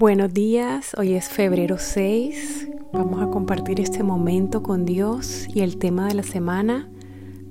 [0.00, 2.68] Buenos días, hoy es febrero 6.
[2.92, 6.88] Vamos a compartir este momento con Dios y el tema de la semana,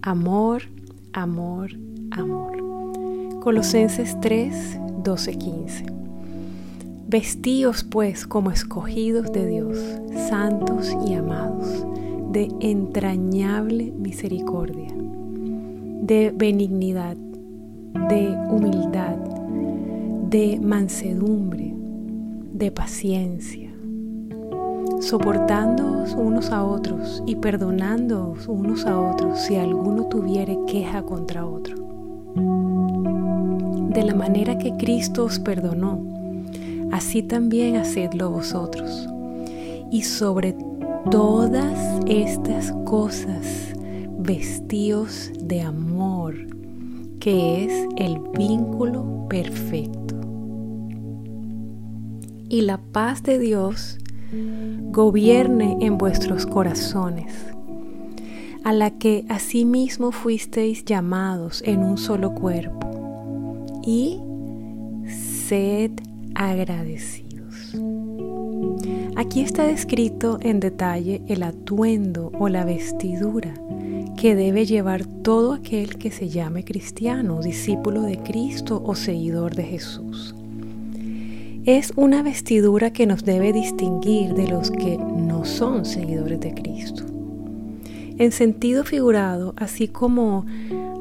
[0.01, 0.61] amor,
[1.11, 1.71] amor,
[2.09, 2.57] amor.
[3.41, 5.85] Colosenses 3, 12, 15.
[7.09, 9.77] Vestíos pues como escogidos de Dios,
[10.29, 11.85] santos y amados,
[12.31, 19.17] de entrañable misericordia, de benignidad, de humildad,
[20.29, 21.66] de mansedumbre
[22.57, 23.71] de paciencia,
[24.99, 31.75] soportándoos unos a otros y perdonándoos unos a otros si alguno tuviere queja contra otro.
[33.89, 36.01] De la manera que Cristo os perdonó,
[36.91, 39.07] así también hacedlo vosotros.
[39.91, 40.55] Y sobre
[41.11, 43.75] todas estas cosas,
[44.17, 46.33] vestíos de amor,
[47.19, 50.06] que es el vínculo perfecto
[52.49, 53.97] y la paz de Dios
[54.91, 57.33] gobierne en vuestros corazones,
[58.63, 62.87] a la que asimismo fuisteis llamados en un solo cuerpo,
[63.85, 64.19] y
[65.47, 65.91] sed
[66.35, 67.73] agradecidos.
[69.15, 73.53] Aquí está descrito en detalle el atuendo o la vestidura
[74.17, 79.63] que debe llevar todo aquel que se llame cristiano, discípulo de Cristo o seguidor de
[79.63, 80.36] Jesús
[81.67, 87.03] es una vestidura que nos debe distinguir de los que no son seguidores de Cristo.
[88.17, 90.45] En sentido figurado, así como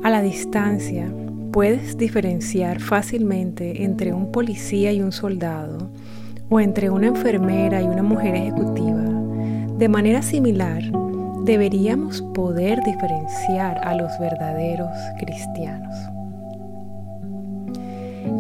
[0.03, 1.07] a la distancia,
[1.53, 5.89] puedes diferenciar fácilmente entre un policía y un soldado,
[6.49, 9.05] o entre una enfermera y una mujer ejecutiva.
[9.79, 10.83] De manera similar,
[11.45, 15.95] deberíamos poder diferenciar a los verdaderos cristianos.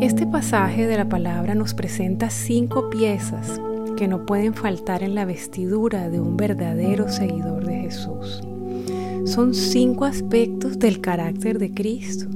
[0.00, 3.60] Este pasaje de la palabra nos presenta cinco piezas
[3.96, 8.42] que no pueden faltar en la vestidura de un verdadero seguidor de Jesús.
[9.24, 12.26] Son cinco aspectos del carácter de Cristo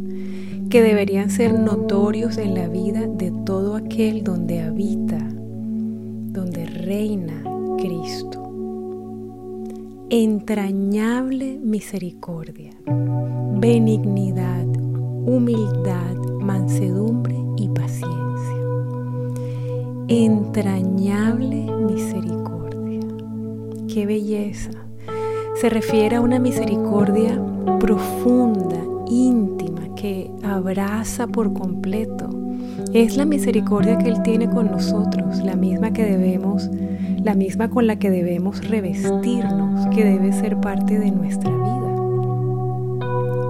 [0.71, 7.43] que deberían ser notorios en la vida de todo aquel donde habita, donde reina
[7.77, 8.39] Cristo.
[10.09, 12.71] Entrañable misericordia,
[13.57, 14.67] benignidad,
[15.27, 16.17] humildad,
[16.51, 18.57] mansedumbre y paciencia.
[20.09, 23.01] Entrañable misericordia.
[23.87, 24.71] Qué belleza.
[25.55, 27.41] Se refiere a una misericordia
[27.79, 32.29] profunda, íntima, que abraza por completo.
[32.93, 36.69] Es la misericordia que Él tiene con nosotros, la misma que debemos,
[37.23, 41.95] la misma con la que debemos revestirnos, que debe ser parte de nuestra vida.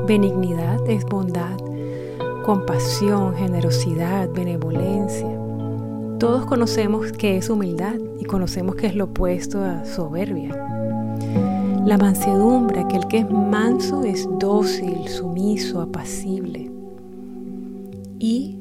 [0.06, 1.56] Benignidad es bondad,
[2.42, 5.28] compasión, generosidad, benevolencia.
[6.18, 10.50] Todos conocemos que es humildad y conocemos que es lo opuesto a soberbia.
[11.86, 16.70] La mansedumbre, aquel que es manso, es dócil, sumiso, apacible.
[18.18, 18.58] Y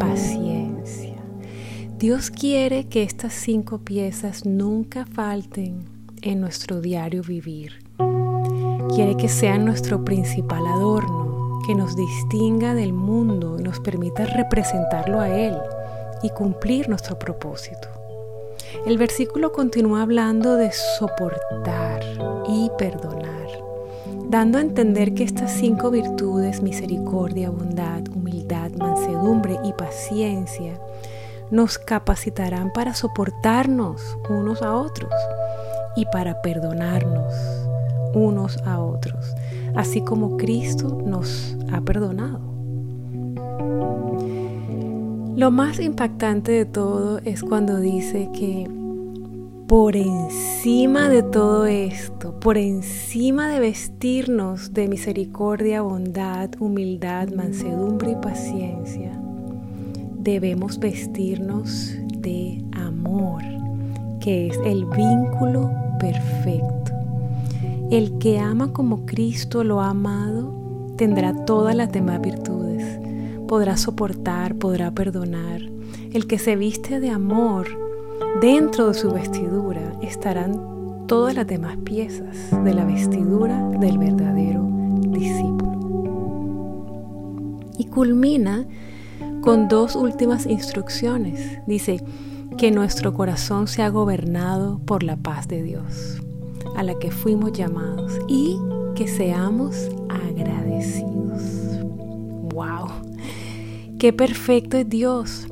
[0.00, 1.14] paciencia.
[1.98, 5.84] Dios quiere que estas cinco piezas nunca falten
[6.22, 7.84] en nuestro diario vivir.
[8.94, 11.25] Quiere que sean nuestro principal adorno
[11.66, 15.56] que nos distinga del mundo y nos permita representarlo a Él
[16.22, 17.88] y cumplir nuestro propósito.
[18.86, 22.02] El versículo continúa hablando de soportar
[22.48, 23.48] y perdonar,
[24.28, 30.78] dando a entender que estas cinco virtudes, misericordia, bondad, humildad, mansedumbre y paciencia,
[31.50, 35.12] nos capacitarán para soportarnos unos a otros
[35.96, 37.34] y para perdonarnos
[38.14, 39.34] unos a otros
[39.76, 42.40] así como Cristo nos ha perdonado.
[45.36, 48.66] Lo más impactante de todo es cuando dice que
[49.66, 58.14] por encima de todo esto, por encima de vestirnos de misericordia, bondad, humildad, mansedumbre y
[58.14, 59.12] paciencia,
[60.18, 63.42] debemos vestirnos de amor,
[64.20, 66.92] que es el vínculo perfecto.
[67.90, 70.55] El que ama como Cristo lo ha amado
[70.96, 72.98] tendrá todas las demás virtudes.
[73.46, 75.62] Podrá soportar, podrá perdonar.
[76.12, 77.66] El que se viste de amor
[78.40, 84.68] dentro de su vestidura estarán todas las demás piezas de la vestidura del verdadero
[85.08, 85.66] discípulo.
[87.78, 88.66] Y culmina
[89.42, 91.58] con dos últimas instrucciones.
[91.66, 92.02] Dice,
[92.56, 96.22] que nuestro corazón sea gobernado por la paz de Dios
[96.74, 98.58] a la que fuimos llamados y
[98.94, 99.90] que seamos
[102.54, 102.88] ¡Wow!
[103.98, 105.46] ¡Qué perfecto es Dios!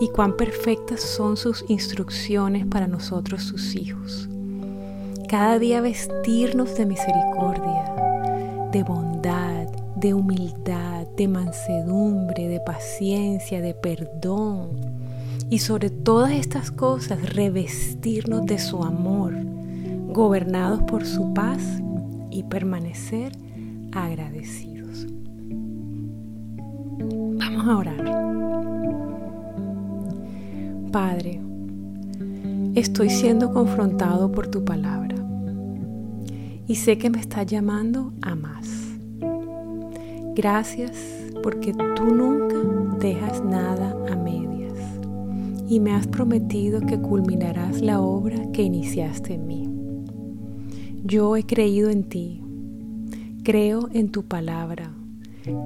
[0.00, 4.28] y cuán perfectas son sus instrucciones para nosotros sus hijos.
[5.28, 7.94] Cada día vestirnos de misericordia,
[8.72, 14.70] de bondad, de humildad, de mansedumbre, de paciencia, de perdón.
[15.50, 19.34] Y sobre todas estas cosas revestirnos de su amor,
[20.08, 21.62] gobernados por su paz
[22.30, 23.32] y permanecer
[23.92, 25.06] agradecidos.
[27.38, 28.20] Vamos a orar.
[30.92, 31.40] Padre,
[32.74, 35.16] estoy siendo confrontado por tu palabra
[36.66, 38.68] y sé que me estás llamando a más.
[40.34, 40.92] Gracias
[41.42, 42.56] porque tú nunca
[42.98, 44.74] dejas nada a medias
[45.68, 49.68] y me has prometido que culminarás la obra que iniciaste en mí.
[51.04, 52.42] Yo he creído en ti,
[53.50, 54.92] creo en tu palabra,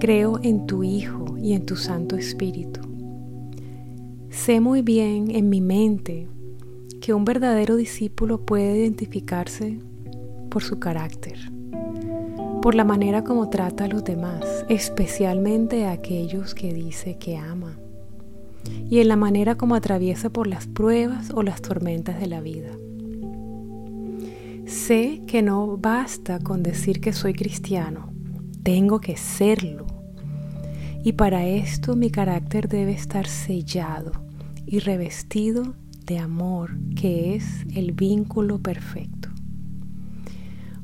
[0.00, 2.81] creo en tu Hijo y en tu Santo Espíritu
[4.31, 6.26] Sé muy bien en mi mente
[7.02, 9.81] que un verdadero discípulo puede identificarse
[10.48, 11.38] por su carácter,
[12.62, 17.78] por la manera como trata a los demás, especialmente a aquellos que dice que ama,
[18.88, 22.70] y en la manera como atraviesa por las pruebas o las tormentas de la vida.
[24.66, 28.14] Sé que no basta con decir que soy cristiano,
[28.62, 29.87] tengo que serlo.
[31.02, 34.12] Y para esto mi carácter debe estar sellado
[34.64, 35.75] y revestido
[36.06, 37.44] de amor, que es
[37.75, 39.28] el vínculo perfecto.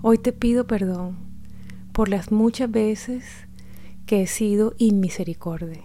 [0.03, 1.17] Hoy te pido perdón
[1.93, 3.25] por las muchas veces
[4.05, 5.85] que he sido inmisericordia,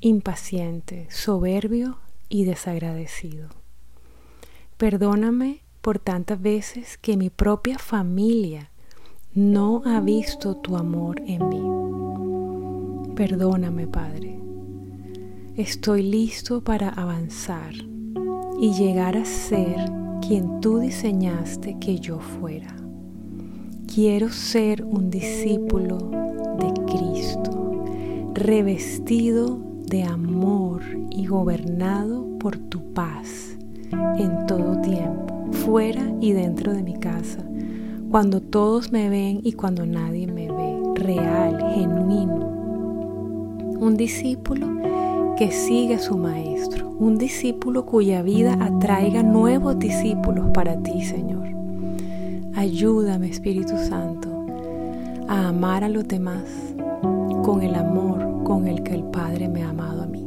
[0.00, 1.98] impaciente, soberbio
[2.28, 3.48] y desagradecido.
[4.76, 8.70] Perdóname por tantas veces que mi propia familia
[9.34, 13.14] no ha visto tu amor en mí.
[13.14, 14.38] Perdóname, Padre
[15.58, 17.74] estoy listo para avanzar
[18.60, 19.74] y llegar a ser
[20.24, 22.76] quien tú diseñaste que yo fuera.
[23.92, 25.98] Quiero ser un discípulo
[26.60, 27.84] de Cristo,
[28.34, 29.58] revestido
[29.88, 33.56] de amor y gobernado por tu paz
[34.16, 37.44] en todo tiempo, fuera y dentro de mi casa,
[38.10, 42.46] cuando todos me ven y cuando nadie me ve, real, genuino.
[43.80, 44.66] Un discípulo
[45.36, 51.46] que sigue a su maestro, un discípulo cuya vida atraiga nuevos discípulos para ti, Señor.
[52.54, 54.28] Ayúdame, Espíritu Santo,
[55.28, 56.42] a amar a los demás
[57.44, 60.26] con el amor con el que el Padre me ha amado a mí.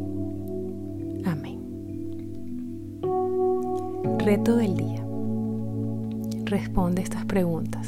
[1.26, 1.60] Amén.
[4.20, 5.11] Reto del día.
[6.52, 7.88] Responde estas preguntas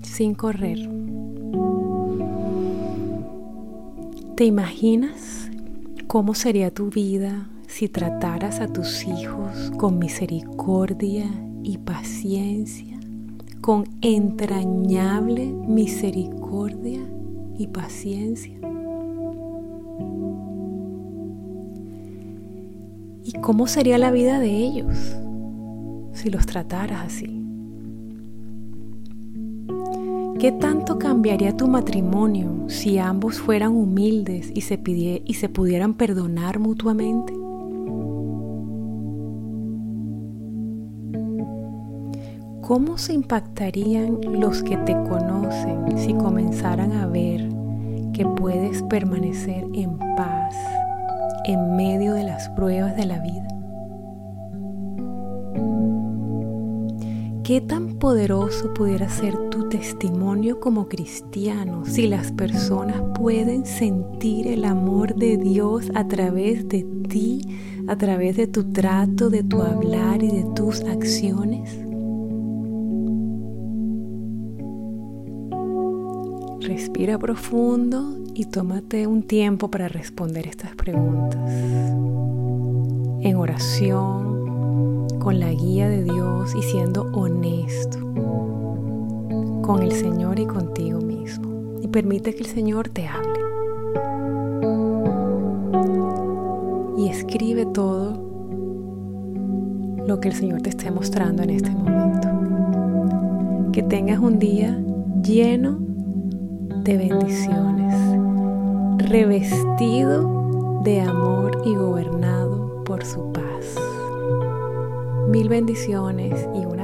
[0.00, 0.78] sin correr.
[4.36, 5.50] ¿Te imaginas
[6.06, 11.26] ¿Cómo sería tu vida si trataras a tus hijos con misericordia
[11.64, 13.00] y paciencia,
[13.60, 17.00] con entrañable misericordia
[17.58, 18.56] y paciencia?
[23.24, 25.16] ¿Y cómo sería la vida de ellos
[26.20, 27.42] si los trataras así?
[30.38, 34.80] ¿Qué tanto cambiaría tu matrimonio si ambos fueran humildes y se,
[35.24, 37.32] y se pudieran perdonar mutuamente?
[42.60, 47.48] ¿Cómo se impactarían los que te conocen si comenzaran a ver
[48.12, 50.54] que puedes permanecer en paz
[51.44, 53.59] en medio de las pruebas de la vida?
[57.50, 64.64] ¿Qué tan poderoso pudiera ser tu testimonio como cristiano si las personas pueden sentir el
[64.64, 70.22] amor de Dios a través de ti, a través de tu trato, de tu hablar
[70.22, 71.76] y de tus acciones?
[76.60, 81.50] Respira profundo y tómate un tiempo para responder estas preguntas.
[83.22, 84.39] En oración,
[85.20, 87.98] con la guía de Dios y siendo honesto
[89.62, 91.78] con el Señor y contigo mismo.
[91.80, 93.38] Y permite que el Señor te hable.
[96.98, 98.14] Y escribe todo
[100.06, 102.28] lo que el Señor te esté mostrando en este momento.
[103.72, 104.76] Que tengas un día
[105.22, 105.78] lleno
[106.82, 107.94] de bendiciones,
[109.08, 113.89] revestido de amor y gobernado por su paz.
[115.30, 116.79] Mil bendiciones y una